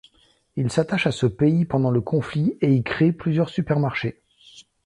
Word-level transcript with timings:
Il 0.55 0.71
s'attache 0.71 1.05
à 1.05 1.11
ce 1.11 1.27
pays 1.27 1.63
pendant 1.63 1.91
le 1.91 2.01
conflit 2.01 2.57
et 2.61 2.73
y 2.73 2.81
créé 2.81 3.11
plusieurs 3.13 3.49
supermarchés. 3.49 4.23